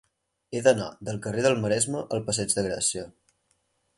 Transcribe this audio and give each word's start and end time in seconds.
He 0.53 0.61
d'anar 0.67 0.87
del 1.09 1.19
carrer 1.25 1.43
del 1.47 1.59
Maresme 1.65 2.01
al 2.17 2.25
passeig 2.29 2.57
de 2.61 2.63
Gràcia. 2.71 3.07